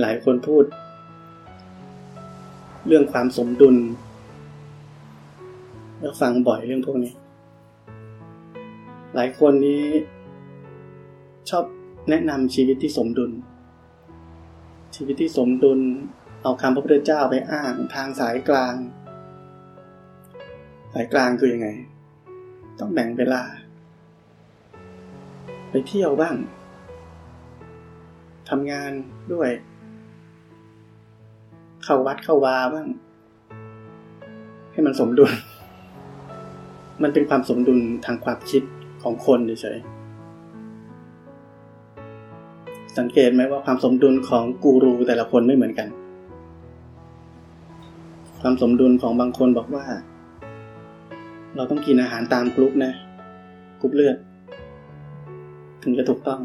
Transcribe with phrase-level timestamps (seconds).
[0.00, 0.64] หลายคนพูด
[2.86, 3.76] เรื่องความสมดุล
[6.00, 7.14] แล้วฟังบ่อยเรื่องพวกนี้
[9.14, 9.84] หลายคนนี้
[11.50, 11.64] ชอบ
[12.10, 13.30] แนะนำชีวิตที่สมดุล
[14.94, 15.80] ชีวิตที่สมดุล
[16.42, 18.74] เอาคำพระพุทธเจ้าไปอ้างทางสายกลาง
[20.92, 21.68] สายกลางคือยังไง
[22.78, 23.42] ต้องแบ่งเวลา
[25.70, 26.36] ไปเที่ยวบ้าง
[28.48, 28.92] ทำงาน
[29.32, 29.50] ด้วย
[31.84, 32.86] เข้าวัดเข้าวาบ้าง
[34.72, 35.32] ให้มันสมดุล
[37.02, 38.62] มันเป็นความสมดุลทางความคิด
[39.02, 39.78] ของคนเฉย
[42.98, 45.88] สังเกตไหมว่าความสมดุลของกูรูแต่ละคนไม่เหมือนกัน
[48.42, 49.84] ความสมดุลของบางคนบอกว่า
[51.56, 52.92] เราต้องกินอาหารตามกรุ๊ปนะ
[53.80, 54.16] กรุ๊ปเลือด
[55.82, 56.40] ถึงจะถูกต้อง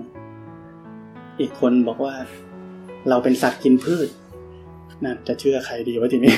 [1.39, 2.13] อีกคนบอกว่า
[3.09, 4.07] เราเป็นสัตว์กินพืช
[5.03, 6.35] นั่นจะเชื่อใครดีวะทีนี้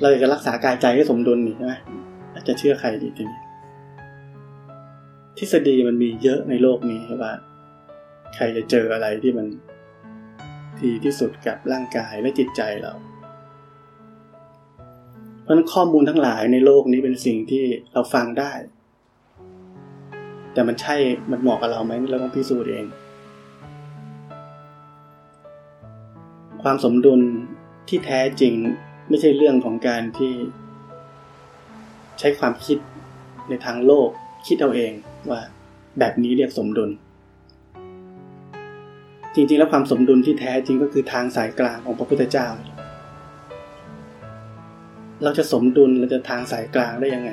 [0.00, 1.74] เราจะรักษากายใจให้สมดุลนี่ใช่ไหม
[2.48, 3.40] จะเชื่อใครดีทีนี้
[5.38, 7.32] ทฤษฎีมันมีเยอะในโลกนี้ว่า
[8.34, 9.46] ใครจะเจออะไรที่มัน
[10.82, 12.92] ดีที่สุดกับร่างกายและจิตใจเรา
[15.42, 18.52] เพราะนั้นข้อมูลทั้งหลายในโลกนี้เป็นสิ่งที่เราฟังได้
[20.52, 20.96] แต่มันใช่
[21.30, 22.84] มันเหมาะกับเราไหมเราต้องพิสูจน์เอง
[26.68, 27.20] ความสมดุล
[27.88, 28.54] ที่แท้จริง
[29.08, 30.32] ไม่ใช่เรื่องของการที่
[32.18, 32.78] ใช้ความคิด
[33.48, 34.08] ในทางโลก
[34.46, 34.92] คิดเอาเอง
[35.30, 35.40] ว่า
[35.98, 36.90] แบบนี้เรียกสมดุล
[39.34, 42.48] จริงๆ แล้วความสมดุลที่แท้จริงก็คือทางสายกลางของพระพุทธเจ้า
[45.22, 47.30] เราจะสมดุลเราจะทางสายกลางได้ยังไง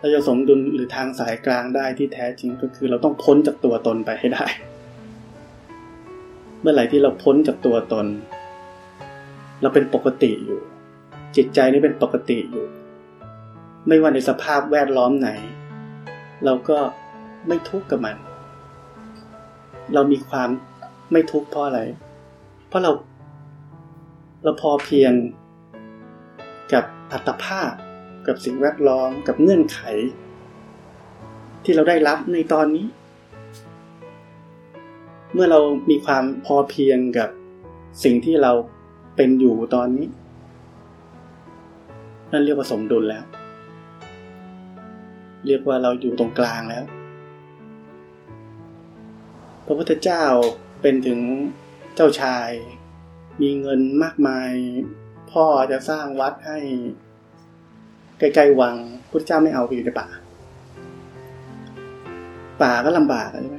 [0.00, 4.46] เราจะสมดุลหรือทางสายกลางได้ที่แท้จริงก็คือเราต้องพ้นจากตัวตนไปให้ได้
[6.66, 8.06] มื่อไหร่ที่เราพ้นจากตัวตน
[9.60, 10.60] เราเป็นปกติอยู่
[11.36, 12.66] จิตใจนี้เป็นปกติอยู่
[13.88, 15.30] ไม่ว่าในสภาพแวดล้อมไหน
[16.44, 16.78] เราก็
[17.48, 18.16] ไม่ทุกข์กับมัน
[19.94, 20.48] เรามีความ
[21.12, 21.80] ไม่ทุกข์เพราะอะไร
[22.68, 22.90] เพราะเรา
[24.42, 25.12] เราพอเพียง
[26.72, 27.72] กับอัตภาพ
[28.26, 29.80] กับสิ่งแวดล้อม กับเงื่อนไข
[31.64, 32.86] ที่เราได้รับในตอนนี้
[35.36, 37.28] เมื่อเรามีความพอเพียงกับ
[38.04, 38.52] สิ่งที่เรา
[39.16, 40.06] เป็นอยู่ตอนนี้
[42.32, 43.24] นั่นเรียกว่าสมดุลแล้ว
[45.46, 46.84] เรียกว่าเราอยู่ตรงกลางแล้ว
[49.66, 50.24] พระพุทธเจ้า
[50.80, 51.20] เป็นถึง
[51.94, 52.50] เจ้าชาย
[53.42, 54.50] มีเงินมากมาย
[55.32, 56.58] พ่อจะสร้างวัดให้
[58.18, 58.76] ใกล้ๆวัง
[59.10, 60.08] พุทธเจ้าไม่เอาไปอยู่ในป่า
[62.62, 63.58] ป่าก็ลำบากใช่ไหม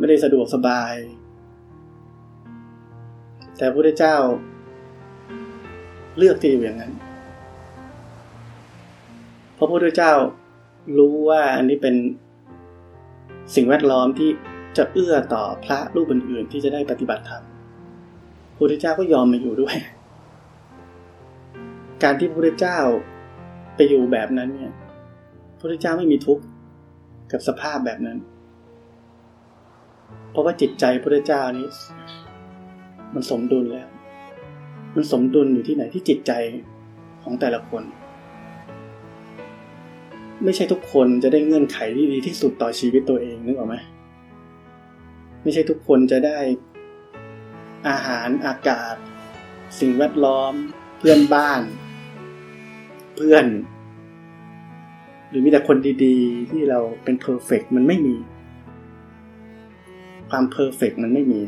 [0.00, 0.94] ไม่ได้สะดวกสบาย
[3.56, 4.16] แต่พระพุทธเจ้า
[6.18, 6.92] เลือกที่อยู่อย่างนั้น
[9.54, 10.12] เพระพุทธเจ้า
[10.98, 11.94] รู้ว่าอันนี้เป็น
[13.54, 14.30] สิ่งแวดล้อมที่
[14.76, 17.42] จะเอื้อต่อพระรูปอื่นๆที่จะได้ปฏิบัติธรรม
[18.52, 19.76] พระพุทธเจ้าก็ยอมมาอยู่ด้วย
[22.02, 22.78] การที่พระพุทธเจ้า
[23.76, 24.72] ไปอยู่แบบนั้นเนี่ย
[25.56, 26.42] พระพุทธเจ้าไม่มีทุกข์
[27.32, 28.18] กับสภาพแบบนั้น
[30.30, 31.66] เพราะว่าจิตใจพระพุทธเจ้านี้
[33.14, 33.88] มันสมดุลแล้ว
[34.94, 36.32] มันสมดุลอยู่ที่ไหนที่จิตใจ
[37.22, 37.82] ของแต่ละคน
[40.44, 43.76] ไม่ใช่ทุกคนจะได้เงื่อนไขที่ดีที่สุดต่อชีวิตตัวเองนึกออกไหม
[45.42, 46.38] ไม่ใช่ทุกคนจะได้
[47.88, 48.94] อาหารอากาศ
[49.80, 50.52] สิ่งแวดล้อม
[50.98, 51.62] เพื่อนบ้าน
[53.16, 53.46] เพื่อน
[55.28, 58.14] หรือมีแต่คนดีๆ ที่เราเป็นเพอร์เฟกมันไม่มี
[60.30, 61.40] ความ perfect มันไม่มี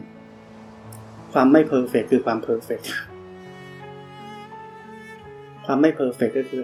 [1.33, 2.81] ความไม่ perfect คือความ perfect
[5.67, 6.61] ความไม่ perfect ก็คือ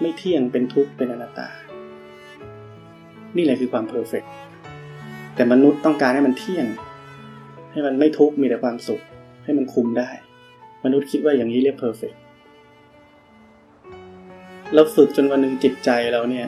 [0.00, 1.48] ไม่เที่ยงเป็นทุกข์เป็นอนัตตา
[3.36, 4.24] นี่แหละคือความ perfect
[5.34, 6.66] แต่มนุษย์ต้องการให้มันเที่ยง
[7.72, 9.02] ให้มันไม่ทุกข์มีแต่ความสุข
[9.44, 10.10] ให้มันคุมได้
[10.84, 12.14] มนุษย์คิดว่าอย่างนี้เรียก perfect
[14.74, 16.46] เราฝึกจนวันหนึ่งจิตใจเราเนี่ย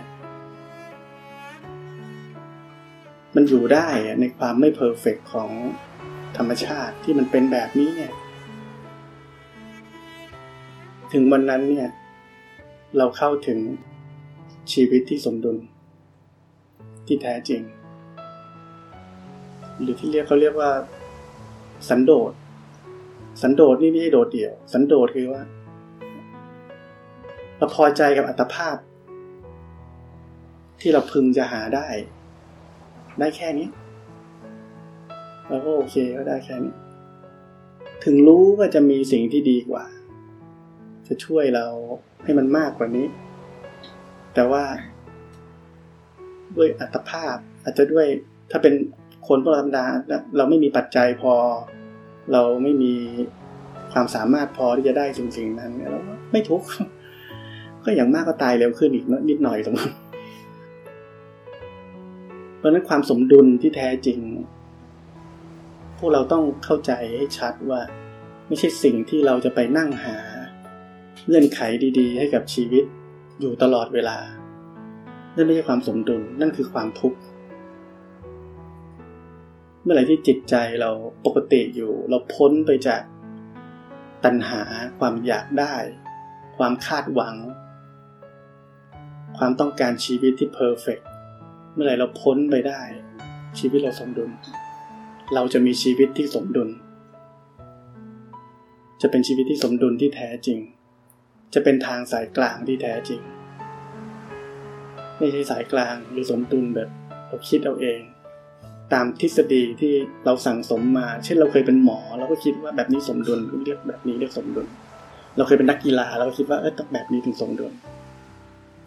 [3.34, 3.87] มันอยู่ได้
[4.20, 5.50] ในความไม่เพอร์เฟกของ
[6.37, 8.12] ธรรมชาติที่มันเป็นแบบนี้เนี่ย
[11.12, 11.88] ถึงวันนั้นเนี่ย
[12.99, 13.58] เราเข้าถึง
[14.73, 15.56] ชีวิตที่สมดุล
[17.06, 17.62] ที่แท้จริง
[19.81, 20.70] หรือที่เรียกเขาเรียกว่า
[21.88, 22.32] สันโดษ
[23.43, 25.43] สันโดษนี่ไม่ใช่โดดเดี่ยว สันโดษคือว่า
[27.56, 28.76] เราพอใจกับอัตภาพ
[30.81, 31.87] ที่เราพึงจะหาได้
[33.18, 33.68] ได้แค่นี้
[35.48, 36.74] เราก็โอเคก็ได้แค่นี้
[38.04, 39.84] ถึงรู้ว่าจะมีสิ่งที่ดีกว่า
[41.06, 41.66] จะช่วยเรา
[42.24, 43.06] ให้มันมากกว่านี้
[44.34, 44.64] แต่ว่า
[46.56, 48.06] ด้วยอัตภาพอาจจะด้วย
[48.50, 48.74] ถ้าเป็น
[49.28, 49.84] คนธรรมดา
[50.36, 51.34] เราไม่มีปัจจัยพอ
[52.32, 52.94] เราไม่มี
[53.92, 56.00] ความสามารถพอที่จะได้สิ่งสิ่งนั้นเรา
[56.32, 56.66] ไม่ทุกข์
[57.84, 59.88] ก็อย่างมากก็ตายเร็วขึ้นอีกนิดหน่อยตรงนั้
[62.62, 64.20] เพราะนั้นความสมดุลที่แท้จริง
[65.98, 67.80] พวกเราต้องเข้าใจให้ชัดว่า
[68.46, 70.18] ไม่ใช่สิ่งที่เราจะไปนั่งหา
[71.26, 71.60] เงื่อนไข
[71.98, 72.84] ดีๆ ให้กับชีวิต
[73.40, 74.18] อยู่ตลอดเวลา
[75.36, 77.18] นั่นไม่ใช่ความสมดุลนั่นคือความทุกข์
[79.82, 80.90] เมื่อไหร่ที่จิตใจเรา
[81.24, 83.02] ปกติอยู่ เราพ้นไปจาก
[84.24, 84.62] ตัณหา
[84.98, 85.74] ความอยากได้
[86.56, 87.36] ความคาดหวัง
[89.38, 91.00] ความต้องการชีวิตที่เพอร์เฟก
[91.74, 92.80] เมื่อไหร่เราพ้นไปได้
[93.58, 94.30] ชีวิตเราสมดุล
[95.34, 96.69] เราจะมีชีวิตที่สมดุล
[99.02, 100.58] จะเป็นชีวิตที่สมดุลที่แท้จริง
[101.54, 103.20] จะเป็นทางสายกลางที่แท้จริง
[105.19, 106.88] ไม่ใช่สายกลางหรือสมดุลแบบ
[107.28, 108.00] เราคิดเอาเอง
[108.92, 109.92] ตามทฤษฎีที่
[110.24, 114.66] เราสั่งสมมา เช่นเราเคยเป็นหมอ เราก็คิดว่าแบบนี้สมดุลเรียกแบบนี้เรียกสมดุล
[115.36, 117.72] เราเคยเป็นนักกีฬาเราก็คิดว่าเออต้องแบบนี้ถึงสมดุล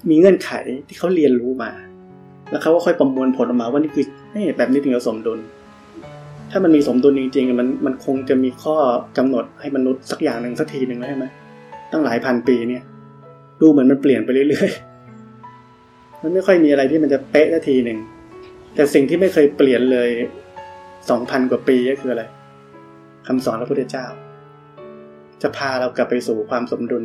[0.09, 0.51] มีเงื่อนไข
[0.87, 1.71] ที่เขาเรียนรู้มา
[2.49, 4.05] แล้วเขาก็ค่อยประมวลผลออกมาว่านี่คือ
[4.57, 5.39] แบบนี้ถึงจะสมดุล
[6.51, 8.75] ถ้ามันมีสมดุลจริงๆมันมันคงจะมีข้อ
[9.17, 11.25] กำหนดให้มนุษย์สักอย่างหนึ่งสักทีหนึ่งแล้วใช่ไหม
[11.91, 12.83] ตั้งหลายพันปีเนี่ย
[13.61, 17.97] ดูเหมือนมันเปลี่ยนไปเรื่อยๆ มันไม่ค่อยมีอะไรที่มันจะเป๊ะสักทีหนึ่ง
[18.75, 20.09] แต่สิ่งที่ไม่เคยเปลี่ยนเลย
[21.09, 22.23] สองพันกว่าปีก็คืออะไร
[23.27, 24.05] คำสอนพระพุทธเจ้า
[25.41, 27.03] จะพาเรากลับไปสู่ความสมดุล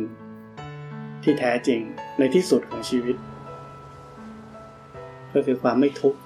[1.23, 1.79] ที่แท้จริง
[2.19, 3.15] ในที่สุดของชีวิต
[5.33, 6.19] ก็คือความไม่ทุกข์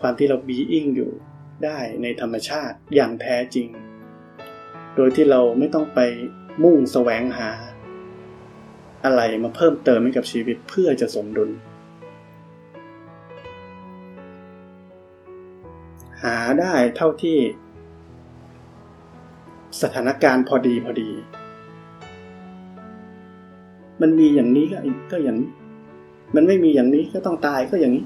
[0.00, 1.10] ความที่เราบีอิงอยู่
[1.64, 3.68] ได้ในธรรมชาติอย่างแท้จริง
[4.96, 6.00] โดยที่เราไม่ต้องไป
[6.62, 7.50] มุ่งแสวงหา
[9.04, 11.50] อะไรมาเพิ่มเติมให้กับชีวิตเพื่อจะสมดุล
[16.22, 17.38] หาได้เท่าที่
[19.82, 21.10] สถานการณ์พอดีพอดี
[24.00, 24.78] มันมีอย่างนี้ก็
[25.12, 25.50] ก็อย่างนี้
[26.34, 28.04] มันไม่มีอย่างนี้ก็ต้องตายก็อย่างนี้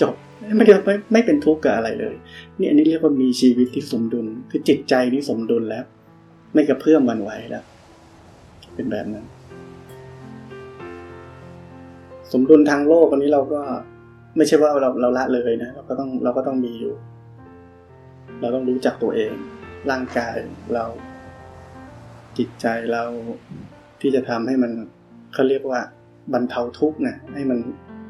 [0.00, 0.14] จบ
[0.56, 2.14] ไม่ไม่ไม่เป็นทุกข์กับอะไรเลย
[2.58, 5.84] นี่อันนี้เรียกว่ามีชีวิตที่สมดุล คือจิตใจนี้สมดุลแล้ว
[6.54, 7.64] ไม่กระเพื่อมวันไหวแล้ว
[8.74, 9.26] เป็นแบบนั้น
[12.32, 13.60] สมดุลทางโลกอันนี้เราก็
[14.36, 16.94] ไม่ใช่ว่าเราเราละเลยนะเราก็ต้องเราก็ต้องมีอยู่
[18.40, 19.32] เราต้องรู้จักตัวเอง
[19.90, 20.34] ร่างกาย
[20.74, 20.84] เรา
[22.38, 23.04] จิตใจเรา
[24.00, 24.72] ที่จะทำให้มัน
[25.34, 25.80] เขาเรียกว่า
[26.32, 27.58] บรรเทาทุกข์นะให้มัน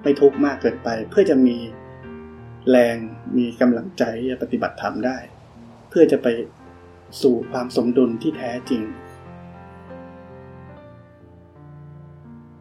[0.02, 1.56] ไม่ทุกข์มากเกินไป เพื่อจะมี
[2.70, 2.96] แรง
[3.36, 5.18] มีกำลังใจจะปฏิบัติธรรมได้
[5.90, 6.28] เพื่อจะไป
[7.22, 8.82] สู่ความสมดุลที่แท้จริง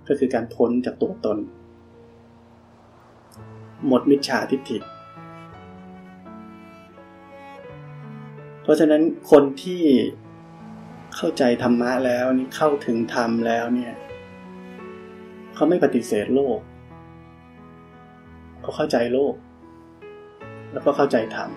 [0.07, 1.37] ก็คือการพ้นจากตัวตน
[3.87, 4.77] หมดมิจฉาทิฏฐิ
[8.61, 9.83] เพราะฉะนั้นคนที่
[11.15, 13.93] เข้าใจธรรมะแล้วนี่เข้าถึงธรรมแล้วเนี่ย
[15.55, 16.59] เขาไม่ปฏิเสธโลก
[18.61, 19.33] เขาเข้าใจโลก
[20.71, 21.49] แล้วก็เข้าใจธรรม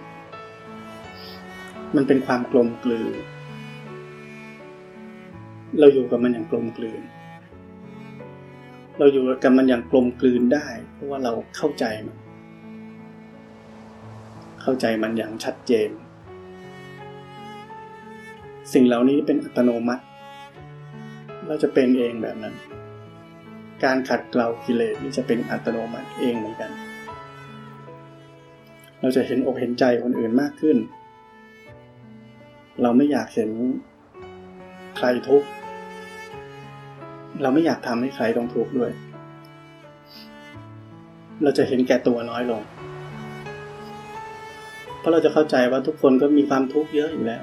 [1.97, 3.15] มันเป็นความกลมกลืน
[5.79, 7.03] เราอยู่กับมันอย่างกลมกลืน
[8.99, 12.17] เราอยู่กับมันอย่างกลมกลืนได้ เพราะว่าเราเข้าใจมัน
[14.63, 15.89] เข้าใจมันอย่างชัดเจน
[18.73, 20.05] สิ่งเหล่านี้เป็นอัตโนมัติ
[21.47, 22.55] เราจะเป็นเองแบบนั้น
[23.85, 26.71] การขัดเกลากิเลสนี่จะเป็นอัตโนมัติเองเหมือนกัน
[29.01, 30.77] เราจะเห็นอกเห็นใจคนอื่นมากขึ้น
[32.83, 33.51] เราไม่อยากเห็น
[34.97, 35.49] ใครทุกข์
[37.43, 38.91] เราไม่อยากทำให้ใครต้องทุกข์ด้วย
[41.43, 42.61] เราจะเห็นแก่ตัวน้อยลง
[44.99, 47.39] เพราะเราจะเข้าใจว่าทุกคนก็มีความทุกข์เยอะอยู่แล้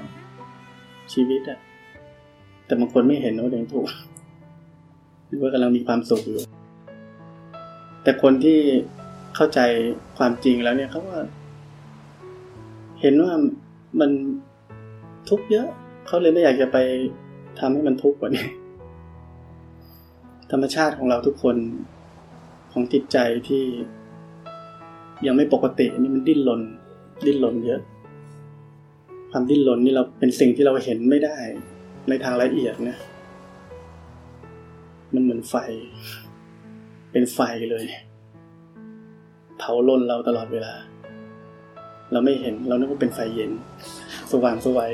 [1.12, 1.58] ชีวิตอะ
[2.66, 3.90] แต่บางคนไม่เห็นว่าเองทุกข์
[5.40, 6.40] ว่ากำลังมีความสุขอยู่
[8.02, 8.58] แต่คนที่
[9.34, 9.60] เข้าใจ
[10.16, 11.20] ความจริงแล้วเนี่ยเขาว่า
[13.00, 13.32] เห็นว่า
[14.00, 14.10] มัน
[15.28, 15.68] ทุกข์เยอะ
[16.06, 16.78] เขาเลยไม่อยากจะไป
[17.58, 18.46] ทำให้มันทุกข์กว่านี้
[20.50, 21.56] ธรรมชาติของเราทุกคน
[22.72, 23.64] ของจิตใจที่
[25.26, 26.60] ยังไม่ปกตินี่มันดิ้นรน
[27.26, 27.80] ดิ้นรนเยอะ
[29.30, 31.38] ความดิ้นรนนี่เราเป็นสิ่งที่เราเห็นไม่ได้
[32.08, 32.96] ในทางละเอียดนะ
[35.14, 35.54] มันเหมือนไฟ
[37.12, 37.40] เป็นไฟ
[37.70, 37.86] เลย
[39.58, 40.74] เผาลนเราตลอดเวลา
[42.12, 43.50] เราไม่เห็นเรานึกว่าเป็นไฟเย็น
[44.32, 44.92] สว่างสวย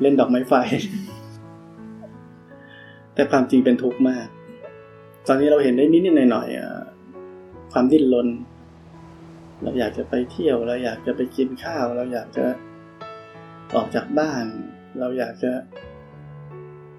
[0.00, 0.54] เล่นดอกไม้ไฟ
[3.14, 4.26] แต่ความจริงเป็นทุกข์มาก
[5.26, 8.28] ตอนนี้เราเห็นได้นิดๆหน่อยๆความดิ้นรน
[9.62, 12.44] เราอยากจะไปเที่ยวเราอยากจะไปกินข้าว เราอยากจะ
[13.74, 14.44] ออกจากบ้าน
[14.98, 15.52] เราอยากจะ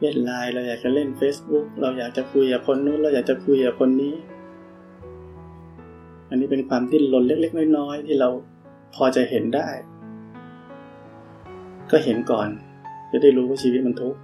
[0.01, 4.13] เล่นไลน์เราอยากจะเล่น Facebook เราอยากจะคุยกับคนนู้นเราอยากจะคุยกับคนนี้
[6.30, 8.30] อันนี้เป็นความดิ้นรนเล็กๆ น้อยๆ ที่เรา
[8.96, 9.68] พอจะเห็นได้
[11.92, 12.48] ก็เห็นก่อน
[13.12, 14.20] จะได้รู้ว่าชีวิตมันทุกข์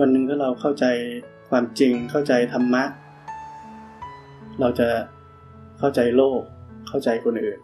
[0.00, 0.84] วันหนึ่งถ้าเราเข้าใจ
[1.50, 2.84] ความจริงเข้าใจธรรมะ
[4.60, 4.88] เราจะ
[5.78, 6.40] เข้าใจโลก
[6.88, 7.58] เข้าใจคนอื่น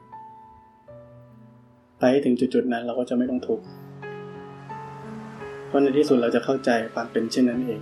[2.00, 3.64] ไปถึงจุดๆนั้นเราก็จะไม่ต้องทุกข์
[5.68, 7.80] เพราะในที่สุดเราจะเข้าใจความเป็นเช่นนั้นเอง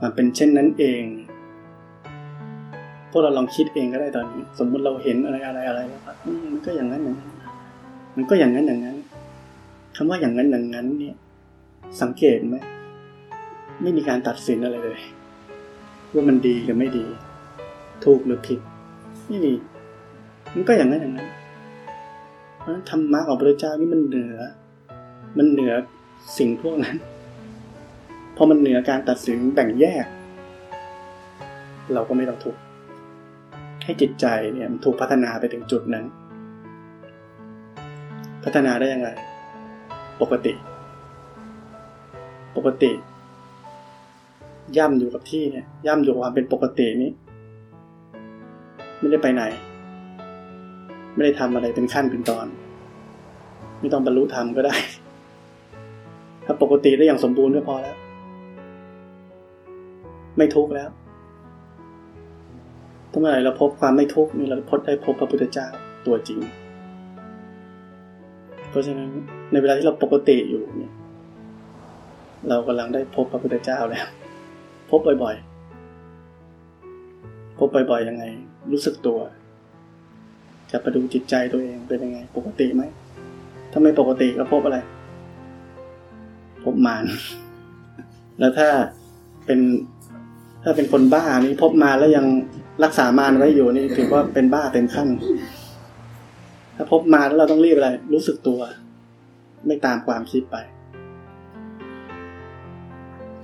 [0.00, 1.02] ความเป็นเช่นนั้นเอง
[3.10, 6.02] พวกเราลองคิดเองก็ได้ตอนนี้ สมมุติเราเห็นอะไรอะไรอะไรแล้ว
[6.52, 7.30] มันก็อย่างนั้นอย่างนั้น
[8.16, 8.96] มันก็อย่างนั้นอย่างนั้น
[9.96, 11.16] คำว่าอย่างนั้นอย่างนั้นเนี่ย
[12.02, 12.56] สังเกตไหม
[13.82, 15.00] ไม่มีการตัดสินอะไรเลย
[16.14, 17.04] ว่ามันดีหรือไม่ดี
[18.04, 18.60] ถูกหรือผิด
[19.28, 19.52] ไม่มี
[20.54, 21.28] มันก็อย่างนั้นอย่างนั้น
[22.60, 24.36] เพราะธรรมะของพระเจ้านี่มันเหนือ
[25.38, 25.74] มันเหนือ
[26.38, 26.96] สิ่งพวกนั้น
[28.36, 30.06] พอมันเหนือการตัดสินแบ่งแยก
[31.92, 32.60] เราก็ไม่ต้องทุกข์
[33.84, 36.04] ให้จิตใจเนี่ยมันถูกพัฒนาไปถึงจุดนั้น
[38.44, 39.08] พัฒนาได้ยังไง
[40.20, 40.52] ปกติ
[42.56, 42.92] ปกติ
[44.76, 47.10] ย่ำอยู่กับที่เนี่ย ย่ำอยู่ความเป็นปกตินี้
[48.98, 49.42] ไม่ได้ไปไหน
[51.14, 52.46] ไม่ได้ทำอะไรเป็นขั้นเป็นตอน
[53.80, 54.76] ไม่ต้องบรรลุธรรมก็ได้
[56.46, 57.96] ถ้าปกติได้อย่างสมบูรณ์ก็พอแล้ว
[60.36, 60.90] ไม่ทุกข์แล้ว
[63.10, 65.66] ถ้าเมื่อไหร่เราพบความไม่ทุกข์นี่เราพบได้พบพระพุทธเจ้า
[66.06, 66.38] ตัวจริง
[68.70, 69.10] เพราะฉะนั้น
[69.52, 70.92] ในเวลาที่เราปกติอยู่เนี่ย
[72.48, 74.06] เรากำลังได้พบพระพุทธเจ้าแล้ว
[74.90, 78.24] พบบ่อยๆ พบบ่อยๆยังไง
[78.72, 79.18] รู้สึกตัว
[80.70, 82.82] จะไปดูจิตใจตัวเองเป็นยังไง ปกติไหม
[83.72, 84.78] ถ้าไม่ปกติก็พบอะไร
[86.66, 87.04] พบมาร
[88.38, 88.68] แล้วถ้า
[89.46, 89.60] เป็น
[90.62, 92.26] ถ้าเป็นคนบ้านี่พบมาแล้วยัง
[92.84, 95.08] รักษามารไว้อยู่นี่ถือว่าเป็นบ้าเต็มขั้น
[96.76, 98.60] ถ้าพบมาแล้วเราต้องรีบอะไร รู้สึกตัว
[99.66, 100.56] ไม่ตามความคิดไป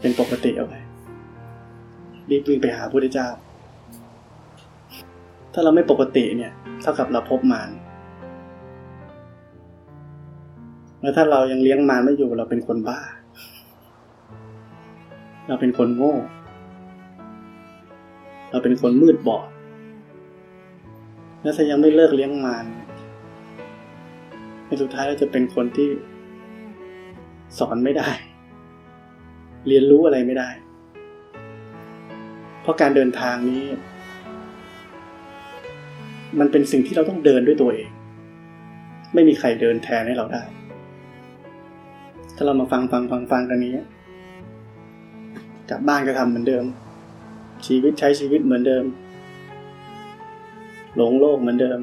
[0.00, 0.80] เป็นปกติเอาไว้
[2.30, 3.28] รีบวิ่งไปหาพระพุทธเจ้า
[5.52, 6.52] ถ้าเราไม่ปกติเนี่ย
[6.82, 7.68] เท่ากับเราพบมาร
[11.02, 13.00] แล้วถ้าเรายังเลี้ยงมารไม่อยู่เราเป็นคนบ้า
[15.48, 16.14] เราเป็นคนโง่
[18.50, 19.46] เราเป็นคนมืดบอด
[21.42, 22.64] แล้วถ้ายังไม่เลิกเลี้ยงมาร
[24.66, 25.88] ในสุดท้ายเราจะเป็นคนที่
[27.58, 28.10] สอนไม่ได้
[29.66, 30.48] เรียนรู้อะไรไม่ได้
[32.62, 33.64] เพราะการเดินทางนี้
[36.38, 37.90] มันเป็นสิ่งที่เราต้องเดินด้วยตัวเอง
[39.14, 43.74] ไม่มีใครเดินแทนให้เราได้ถ้าเรามาฟังฟังฟังฟังกันนี้
[45.70, 46.64] กลับบ้านก็ทำเหมือนเดิม
[47.66, 48.84] ชีวิตใช้ชีวิตเหมือนเดิม
[50.96, 51.78] หลงโลกเหมือนเดิม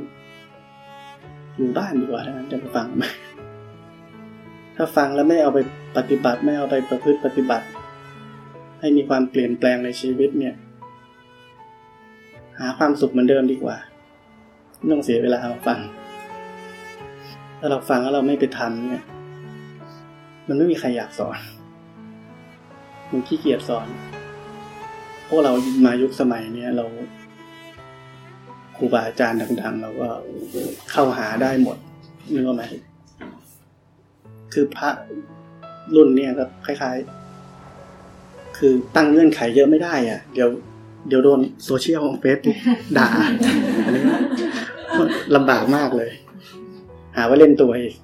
[1.56, 3.04] อยู่บ้านดีกว่าถ้างั้นจะมาฟังไหม
[4.76, 5.60] ถ้าฟังแล้วไม่เอาไป
[5.98, 7.66] ปฏิบัติไม่เอาไปประพฤติปฏิบัติ
[8.80, 10.56] ให้มีความเปลี่ยนแปลงในชีวิตเนี่ย
[12.60, 13.78] หาความสุขเหมือนเดิมดีกว่า
[14.78, 15.80] ไม่ต้องเสียเวลาฟัง
[17.60, 19.06] ถ้าเราฟังแล้วเราไม่ไปทำเนี่ย
[20.50, 21.38] มันไม่มีใครอยากสอน
[23.12, 23.88] มันขี้เกียจสอน
[25.28, 25.52] พวกเรา
[25.86, 26.86] มายุคสมัยเนี้ยเรา
[28.76, 30.10] ครูบาอาจารย์ดังๆเราก็
[30.92, 31.78] เข้าหาได้หมด
[32.34, 32.64] นึกออกไหม
[34.54, 34.90] คือพระ
[35.96, 36.96] รุ่นเนี้ยก็คล้าย
[37.78, 40.50] ๆ คือตั้งเงื่อนไขเยอะไม่ได้อะ เดี๋ยว
[41.08, 42.40] เดี๋ยวโดนโซเชียลเฟซ
[42.98, 43.08] ด่า
[43.86, 44.04] อันนี้
[45.36, 46.12] ลำบากมากเลย
[47.16, 47.96] หาว่าเล่นตัวอีก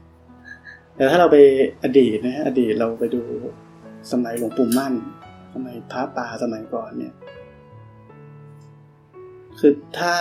[0.96, 1.38] แต่ถ้าเราไป
[1.84, 3.22] อดีตนะอดีตเราไปดู
[4.12, 4.94] สมัยหลวงปู่มั่น
[5.54, 7.14] สมัยพระป่าสมัยก่อนเนี่ย
[9.60, 10.14] คือถ้า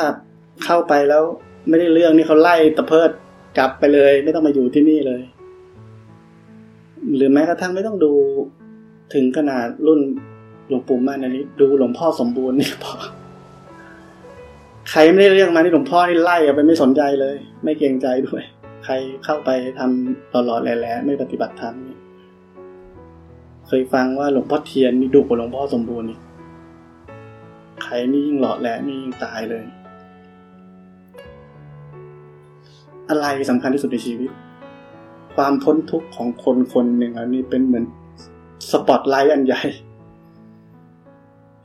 [0.65, 1.23] เข้าไปแล้ว
[1.69, 3.11] ไม่ได้เรื่องนี่เขาไล่ตะเพิด
[3.59, 5.23] กลับไปเลย ไม่ต้องมาอยู่ที่นี่เลย
[7.17, 8.13] หรือแม้กระทั่งไม่ต้องดู
[9.15, 10.01] ถึงขนาดรุ่น
[10.69, 12.95] หลวงปู่มั่นอันนี้ ดูหลวงพ่อสมบูรณ์นี่พอ
[14.91, 18.43] ใครไม่ได้เรื่องมาที่หลวงพ่อนี่ไล่ไปไม่สนใจเลย ไม่เกรงใจด้วย
[18.85, 18.93] ใคร
[19.25, 21.97] เข้าไปทำหล่อๆแหล่ๆไม่ปฏิบัติธรรมนี่
[23.67, 26.19] เคยฟังว่าหลวงพ่อเทียนมีดุกว่าหลวงพ่อสมบูรณ์นี่
[27.83, 29.65] ใครนี่ยิ่งหล่อแหละนี่ยิ่งตายเลย
[33.09, 34.31] อะไรสำคัญที่สุดในชีวิต
[35.37, 37.85] ความพ้นทุกข์ของคนคนหนึ่งอันนี้เป็นเหมือน
[38.71, 39.63] สปอตไลท์อันใหญ่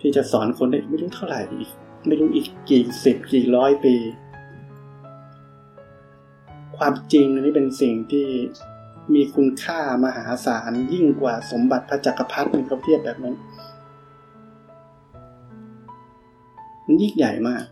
[0.02, 1.70] ที่จะสอนคนได้ไม่รู้เท่าไหร่อีก
[2.08, 3.96] ไม่รู้อีกกี่สิบกี่ร้อยปี
[6.80, 8.28] ความจริงนนี้เป็นสิ่งที่
[9.14, 13.36] มีคุณค่ามหาศาลยิ่งกว่าสมบัติพระจักรพรรดิเขาเทียบแบบนั้น
[16.86, 17.64] มันยิ่งใหญ่มาก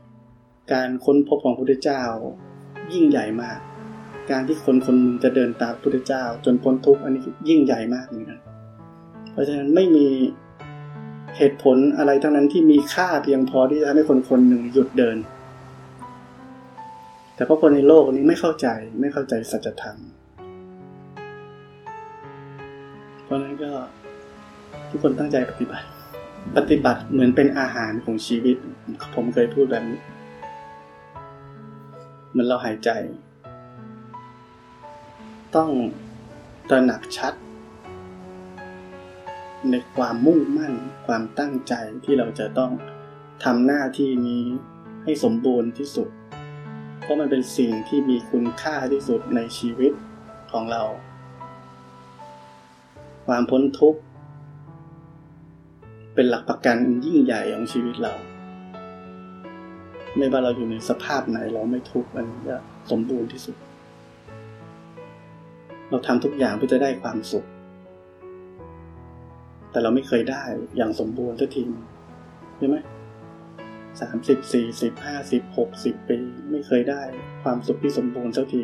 [0.73, 2.03] การค้นพบของพระพุทธเจ้า
[2.93, 3.59] ยิ่งใหญ่มาก
[4.31, 8.39] การที่คนคนนึงจะเดินตามพระพุทธเจ้า จนพ้นทุกข์อันนี้ยิ่งใหญ่มากเหมือนกัน
[9.31, 10.07] เพราะฉะนั้นไม่มี
[11.37, 15.17] เหตุผลอะไรทั้งนั้นที่มีค่าเพียงพอที่จะทำให้คนคนหนึ่งหยุดเดิน
[17.37, 18.67] แต่เพราะคนในโลกนี้ไม่เข้าใจ
[19.01, 19.97] ไม่เข้าใจสัจธรรม
[23.23, 23.71] เพราะนั้นก็
[24.89, 25.87] ทุกคนตั้งใจปฏิบัติ
[26.57, 28.55] ปฏิบัติเหมือนเป็นอาหารของชีวิต
[29.15, 29.99] ผมเคยพูดแบบนี้
[32.29, 32.89] เหมือนเราหายใจ
[35.55, 35.69] ต้อง
[36.69, 37.33] ตระหนักชัด
[39.69, 40.73] ในความมุ่งมั่น
[41.07, 42.71] ความตั้งใจที่เราจะต้อง
[43.43, 44.43] ทำหน้าที่นี้
[45.03, 46.09] ให้สมบูรณ์ที่สุด
[47.07, 49.91] เพราะมันเป็นสิ่งที่มีคุณค่าที่สุดในชีวิต
[50.51, 50.83] ของเรา
[53.27, 53.99] ความพ้นทุกข์
[56.15, 58.13] เป็นหลักประกันยิ่งใหญ่ของชีวิตเรา
[60.17, 62.57] ไม่ว่าเราอยู่ในสภาพไหนเราไม่ทุกข์มันจะ
[62.91, 63.55] สมบูรณ์ที่สุด
[65.89, 67.45] เราทำทุกอย่างเพื่อจะได้ความสุข
[69.71, 70.43] แต่เราไม่เคยได้
[70.77, 71.63] อย่างสมบูรณ์สักที
[72.57, 72.77] ใช่ไหม
[73.99, 76.19] สามสิบสี่สิบห้าสิบหกสิบปี
[76.51, 77.01] ไม่เคยได้
[77.43, 78.63] ความสุขที่สมบูรณ์สักที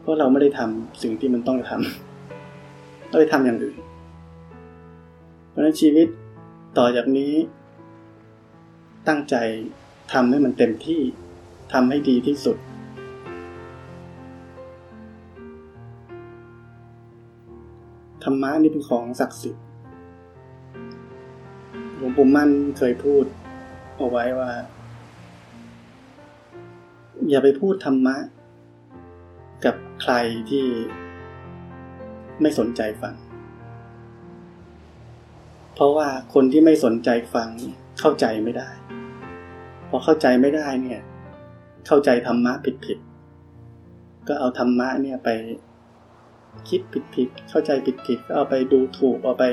[0.00, 3.78] เพราะเราไม่ได้ทำสิ่งที่มันต้องทำเราไปทำอย่างอื่น
[5.48, 6.08] เพราะฉะนั้นชีวิต
[6.78, 7.32] ต่อจากนี้
[9.08, 9.36] ตั้งใจ
[10.12, 11.00] ทำให้มันเต็มที่
[11.72, 12.56] ทำให้ดีที่สุด
[18.22, 19.64] ธรรมะนี่เป็นของศักดิ์สิทธิ์
[21.96, 23.24] หลวงปู่มั่นเคยพูด
[23.96, 24.50] เอาไว้ว่า
[27.28, 28.16] อย่าไปพูดธรรมะ
[29.64, 30.14] กับใคร
[30.50, 30.66] ที่
[32.40, 33.14] ไม่สนใจฟัง
[35.74, 37.48] เพราะว่าคนที่ไม่สนใจฟัง
[38.00, 38.70] เข้าใจไม่ได้
[39.88, 41.00] พอเข้าใจไม่ได้เนี่ย
[41.86, 42.98] เข้าใจธรรมะผิดผิด
[44.28, 45.28] ก็เอาธรรมะเนี่ยไป
[46.68, 49.44] คิดผิดผิดเข้าใจผิดผิดก็เอาไปดูถูก เอาไป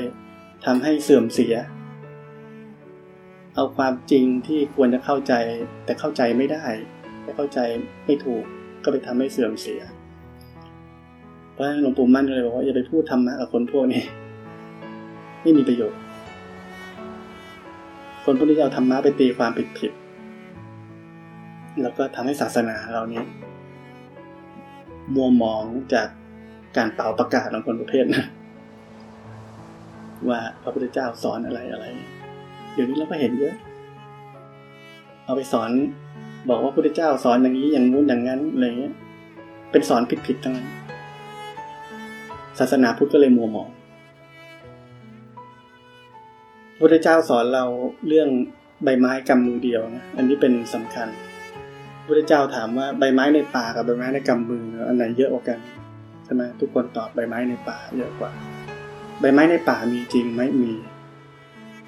[0.64, 1.54] ทำให้เสื่อมเสีย
[3.60, 5.34] เอาความจริงที่ควรจะเข้าใจ
[5.84, 6.64] แต่เข้าใจไม่ได้
[7.22, 7.58] แต่เข้าใจ
[8.06, 8.44] ไม่ถูก
[8.84, 9.80] ก็ไปทำให้เสื่อมเสีย
[11.52, 14.02] เพราะฉะนั้นหลวงปู่มั่นเลยบอกว่าอย่าไปพูดธรรมะกับคนพวกนี้
[15.42, 16.00] ไม่มีประโยชน์
[18.24, 19.92] คนพวกนี้เอาธรรมะไปตีความผิดผิด
[21.82, 23.22] แล้วก็ทำให้ศาสนาเรานี้
[25.14, 26.08] มัวมองจาก
[26.76, 28.24] การเป่าประกาศของคนประเภทนะ
[30.28, 31.86] ว่าพระพุทธเจ้าสอนอะไรอะไร
[32.72, 33.54] เดี๋ยวนี้เราก็เห็นเยอะ
[35.24, 35.70] เอาไปสอน
[36.48, 38.94] บอกว่าพระพุทธเจ้าสอนอย่างนี้อย่างงู้นอย่างนั้นอะไรเงี้ย
[39.70, 40.68] เป็นสอนผิดๆทั้งนั้น
[42.58, 43.70] ศาสนาพุทธก็เลยมัวหมอง
[46.78, 47.64] พุทธเจ้าสอนเรา
[48.08, 48.28] เรื่อง
[48.84, 51.08] ใบไม้กำมือเดียวนะ อันนี้เป็นสำคัญ
[52.06, 55.58] พุทธเจ้าถามว่าใบไม้ในป่ากับใบไม้ในกำมืออันไหนเยอะกว่ากัน
[56.24, 58.30] ใช่ไหมทุกคนตอบใบไม้ในป่าเยอะกว่า
[59.20, 60.72] ใบไม้ในป่ามีจริงไหมมี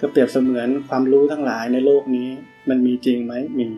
[0.03, 2.29] ก็เปรียบเสมือนความรู้ทั้งหลายในโลกนี้
[2.69, 3.69] มันมีจริงไหมมี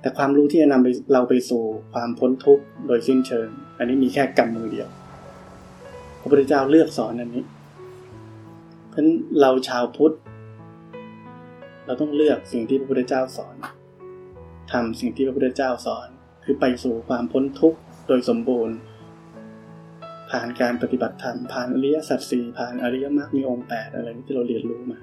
[0.00, 4.88] แต่ความรู้ที่จะนำไปเราไปสู่ความพ้นทุกข์โดยสิ้นเชิง อันนี้มีแค่กำมือเดียว
[6.20, 7.44] พระพุทธเจ้าเลือกสอนอันนี้
[8.90, 9.06] เพราะ
[9.40, 10.14] เราชาวพุทธ
[11.86, 13.56] เราต้องเลือกสิ่งที่พระพุทธเจ้าสอน
[14.72, 16.08] ทำสิ่งที่พระพุทธเจ้าสอน
[16.44, 18.76] คือไปสู่ความพ้นทุกข์โดยสมบูรณ์
[20.32, 24.98] ผ่านการปฏิบัติธรรมผ่านอริยสัจสี่ผ่านอริยมรรคมีองค์แปดอะไรที่เราเรียนรู้มา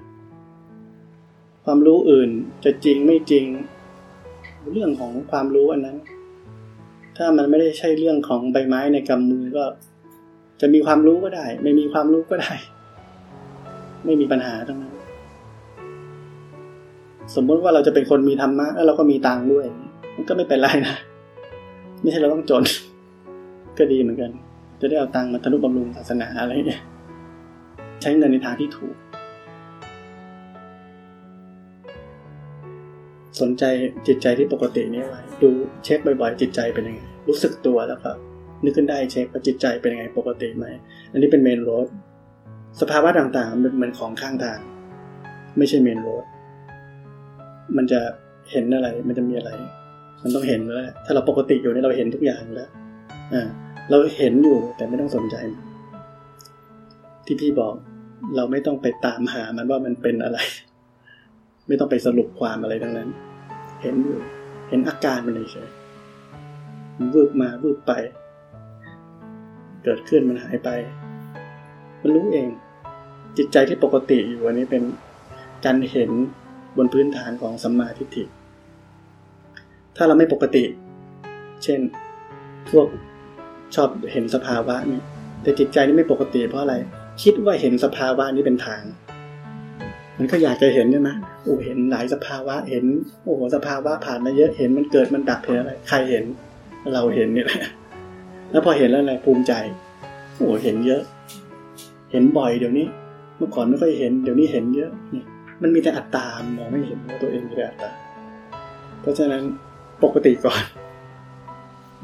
[1.64, 2.30] ความรู้อื่น
[2.64, 3.44] จะจริงไม่จริง
[4.72, 5.98] เรื่องของความรู้อันนั้น
[7.16, 9.64] ถ้ามันไม่ได้ใช่เรื่องของใบไม้ในกำมือก็
[10.60, 12.52] จะมีความรู้ก็ได้ ไม่มีความรู้ก็ได้
[14.04, 14.94] ไม่มีปัญหาทั้งนั้น
[17.34, 19.66] สมมติว่าเราจะเป็นคนมีธรรมะแล้วเราก็มีตังด้วย
[20.16, 20.96] มันก็ไม่เป็นไรนะ
[22.02, 22.62] ไม่ใช่เราต้องจน
[23.78, 24.30] ก็ดีเหมือนกัน
[24.80, 26.80] จะได้เอาตังค์มาทนุบำรุงศาสนาอะไรเนี่ย
[28.02, 28.94] ใช้เงินในทางที่ถูก
[33.40, 33.64] สนใจ
[34.06, 35.50] จิตใจที่ปกตินี้ไว้ดู
[35.84, 38.16] เช็คบ่อยๆ จิตใจเป็นยังไง รู้สึกตัวแล้วครับ
[38.64, 40.66] นึกขึ้นได้เช็คว่าจิตใจเป็นยังไงปกติไหม
[41.12, 41.86] อันนี้เป็นเมนโรด
[42.80, 44.58] สภาวะต่างๆมันเหมือนของข้างทาง
[45.58, 46.24] ไม่ใช่เมนโรด
[47.76, 48.00] มันจะ
[48.50, 49.50] เห็นอะไร มันจะมีอะไร
[50.22, 52.70] มันต้องเห็นแล้วถ้าเราปกติอยู่นี่เราเห็นทุกอย่างแล้ว
[53.34, 53.48] อ่า
[53.90, 55.36] เราเห็นอยู่แต่ไม่ต้องสนใจ
[57.26, 57.74] ที่พี่บอก
[58.36, 60.38] เราไม่ต้องไปตามหามันว่ามันเป็นอะไร
[61.68, 63.08] ไม่ต้องไปสรุปความอะไรทั้งนั้น
[63.82, 64.18] เห็นอยู่
[64.68, 65.68] เห็นอาการมันเฉย
[66.98, 67.92] มันวืบมาวืบไป
[69.84, 70.70] เกิดขึ้นมันหายไป
[72.02, 72.48] มันรู้เอง
[73.36, 74.82] จิตใจที่ปกติอยู่อันนี้เป็น
[75.64, 76.10] การเห็น
[76.76, 78.24] บนพื้นฐานของสัมมาทิฏฐิ
[79.96, 80.64] ถ้าเราไม่ปกติ
[81.64, 81.80] เช่น
[82.70, 82.86] พวก
[83.74, 85.00] ชอบเห็นสภาวะนี่
[85.42, 86.74] แต่จิตใจนี่ไม่ปกติเพราะอะไร
[87.22, 88.82] คิดว่าเห็นสภาวะนี้เป็นทาง
[90.18, 91.10] มันก็อยากจะเห็นใช่ไหม
[91.42, 92.84] โอ้เห็นหลายสภาวะเห็น
[93.22, 96.24] โอ้สภาวะผ่านมาเยอะเห็นมันเกิดมันดับเห็นอะไร ใครเห็น
[96.94, 97.62] เราเห็นนี่แหละ
[98.50, 99.52] แล้วพอเห็นแล้วอะไรภูมิใจ
[100.36, 101.02] โอ้เห็นเยอะ
[102.12, 102.86] เห็นบ่อยเดี๋ยวนี้
[103.36, 105.24] เมื่อก่อนไม่ค่อยเห็น เดี๋ยวนี้เห็นเยอะนี่
[105.62, 107.90] มันมีแต่อัตตามองไม่เห็นว่าตัวเองมีแต่อัตตา
[109.00, 109.42] เพราะฉะนั้น
[110.04, 110.62] ปกติก่อน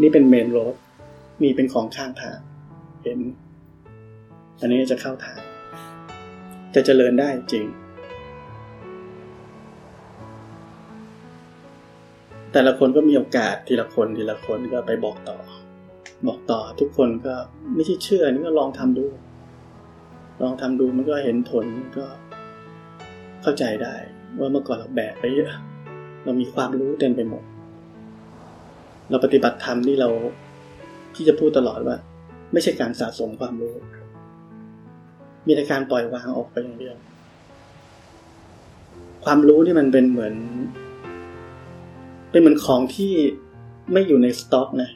[0.03, 0.75] นี่เป็นเมนโรด
[1.43, 2.39] มีเป็นของข้างทาง
[3.03, 3.19] เห็น
[4.61, 5.41] อันนี้จะเข้าทาง
[6.75, 7.67] จะเจริญได้จริง
[12.53, 15.39] แต่ละคนก็มีโอกาสทีละคนทีละคนก็ไปบอกต่อ
[16.27, 17.35] บอกต่อทุกคนก็
[17.75, 19.07] ไม่ใช่เชื่อนี่ก็ลองทำดู
[20.43, 21.65] ลองทำดูมันก็เห็นผล
[21.97, 22.07] ก็
[23.43, 23.95] เข้าใจได้
[24.39, 25.51] ว่าเมื่อก่อนเราแบกไปเยอะ
[26.25, 27.45] เรามีความรู้เต็มไปหมด
[29.11, 30.09] เราปฏิบัติธรรมนี่เรา
[31.17, 31.97] ที่จะพูดตลอดว่า
[32.53, 33.75] ไม่ใช่การสะสมความรู้
[35.47, 36.97] มีแต่การปล่อยวางออกไปอย่างเดียว
[39.25, 40.35] ความรู้นี่มันเป็นเหมือน
[42.31, 43.13] เป็นเหมือนของที่
[43.93, 44.91] ไม่อยู่ในสต็อกนะ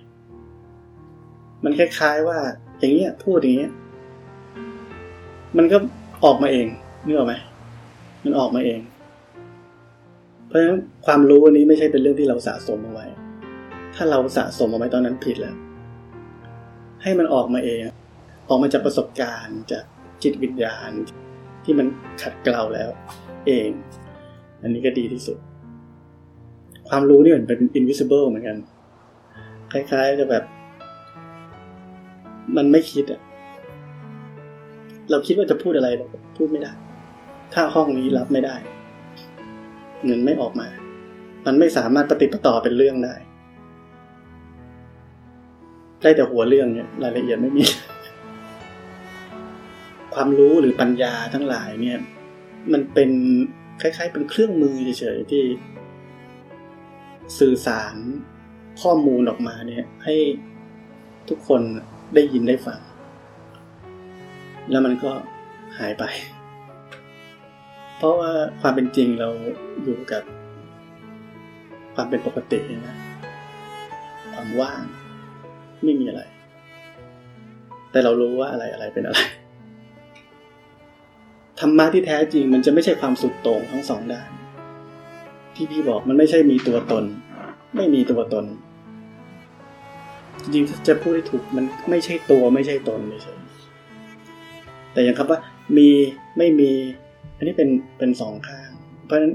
[1.64, 2.38] มันคล้ายๆว่า
[2.78, 3.72] อย่างเงี้ยพูดอย่างเงี้ย
[5.56, 5.76] มันก็
[6.24, 6.66] ออกมาเอง
[7.04, 7.34] นึกออกไหม
[8.24, 8.80] มันออกมาเอง
[10.46, 13.06] เพราะฉะนั้นความรู้อันนี้ไม่ใช่เป็นเรื่องที่เราสะสมเอาไว้
[13.94, 15.56] ถ้าเราสะสมเอาไว้ตอนนั้นผิดแล้ว
[17.02, 17.80] ให้มันออกมาเอง
[18.48, 19.84] ออกมาจากประสบการณ์จาก
[20.22, 20.90] จิตวิญญาณ
[21.64, 21.86] ที่มัน
[22.22, 22.88] ขัดเกลาแล้ว
[23.46, 23.70] เอง
[24.62, 25.38] อันนี้ก็ดีที่สุด
[26.88, 28.56] ความรู้นี่เหมือนเป็น invisible เหมือนกัน
[29.72, 30.44] คล้ายๆจะแบบ
[32.56, 33.20] มันไม่คิดอะ
[35.10, 36.72] เราคิดว่าจะพูดอะไรเราพูดไม่ได้
[37.54, 38.56] ถ้าห้องนี้รับไม่ได้
[40.04, 40.68] เงินไม่ออกมา
[41.46, 43.14] มันไม่สามารถปฏิปต่อเป็นเรื่องได้
[46.00, 47.64] ได้แต่หัวเรื่องเนี่ยรายละเอียดไม่มี
[50.14, 51.98] ความรู้หรือปัญญาทั้งหลายเนี่ย
[52.72, 53.10] มันเป็น
[53.80, 55.42] คล้ายๆ เป็นเครื่องมือเฉยๆที่
[57.38, 57.94] สื่อสาร
[58.82, 60.16] ข้อมูลออกมาเนี่ย ให้
[61.28, 61.62] ทุกคน
[62.14, 62.80] ได้ยินได้ฟัง
[64.70, 65.12] แล้วมันก็
[65.78, 66.04] หายไป
[67.96, 69.30] เพราะว่าความเป็นจริงเรา
[69.82, 70.22] อยู่กับ
[71.94, 72.96] ความเป็นปกตินะ
[74.32, 74.82] ความว่าง
[75.84, 76.22] ไม่มีอะไร
[77.90, 79.18] แต่เรารู้ว่าอะไรอะไรเป็นอะไร
[81.60, 84.30] ธรรมะที่แท้จริงมันจะไม่ใช่ความสุดโต่งทั้งสองด้าน
[85.54, 87.04] ที่พี่บอกมันไม่ใช่มีตัวตน
[87.76, 88.44] ไม่มีตัวตน
[90.42, 93.34] จริงจะพูดให้ถูกมันไม่ใช่ตัวไม่ใช่ตนไม่ใช่
[94.92, 95.38] แต่อย่างคำว่า
[95.76, 95.88] มี
[96.38, 96.70] ไม่มี
[97.36, 98.70] อันนี้เป็นเป็นสองข้าง
[99.04, 99.32] เพราะฉะนั้น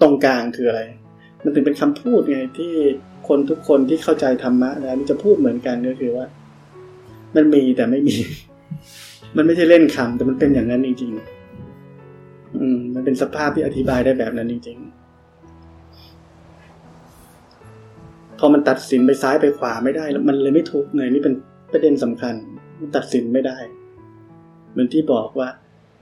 [0.00, 0.80] ตรงกลางคืออะไร
[1.44, 2.72] มันถึงเป็นคำพูดไงที่
[3.28, 6.26] คนทุกคนที่เข้าใจธรรมะนะมันจะพูดเหมือนกันก็คือว่า
[7.36, 8.16] มันมีแต่ไม่มี
[9.36, 11.12] มันไม่ใช่เล่นคำแต่มันเป็นอย่างนั้นจริง
[11.86, 14.88] ๆ อืม มันเป็นสภาพที่อธิบายได้แบบนั้นจริง ๆ
[18.38, 21.34] พอมันตัดสินไปซ้ายไปขวาไม่ได้แล้วมันเลยไม่ถูกไงนี่เป็น
[21.72, 22.34] ประเด็นสำคัญ
[22.80, 23.58] มันตัดสินไม่ได้
[24.72, 25.48] เหมือนที่บอกว่า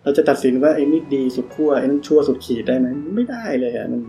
[0.02, 4.00] เราจะตัดสินว่าไอ้นี่ดีสุดขั้วไอ้นั่นชั่วสุดขีดได้ไหมไม่ได้เลยอะมัน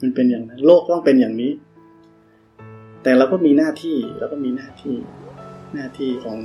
[0.00, 1.52] มันเป็นอย่างนั้นโลกต้องเป็นอย่างนี้
[3.02, 4.96] แต่เราก็มีหน้าที่เราก็มีหน้าที่
[5.74, 6.38] หน้าที่ของ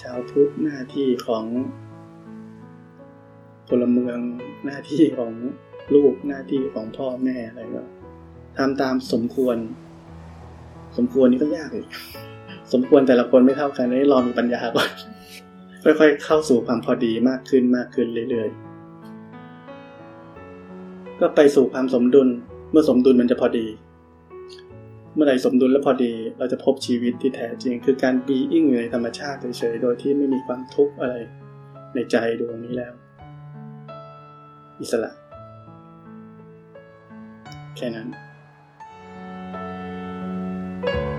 [0.00, 1.44] ชาวพุทธหน้าที่ของ
[3.68, 4.18] พลเมือง
[4.66, 5.32] หน้าที่ของ
[5.94, 7.82] ลูกหน้าที่ของพ่อแม่อะไรก็
[8.58, 9.56] ทำตามสมควร
[10.96, 11.88] สมควรนี่ก็ยากอีก
[12.72, 14.90] สมควรแต่ละคนไม่เท่ากันเลยรอมีปัญญาก่อน
[15.82, 22.28] ค่อยๆเข้าสู่ความพอดีมากขึ้นมากขึ้นเรื่อยๆก็ไปสู่ความสมดุล
[22.72, 23.66] เมื่อสมดุลมันจะพอดี
[25.14, 31.14] เมื่อไหร่สมดุลและพอดี เราจะพบชีวิตที่แท้จริง คือการบีอิ่งอยู่ในธรรมชาติเฉยๆ โดยที่ไม่มีความทุกข์อะไร
[31.94, 32.92] ในใจดวงนี้แล้ว
[34.80, 35.10] อิสระ
[37.76, 38.08] แค่นั้น
[40.84, 41.11] thank you